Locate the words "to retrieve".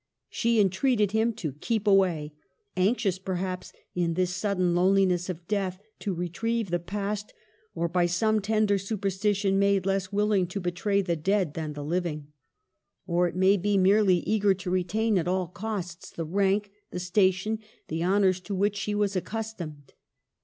5.99-6.71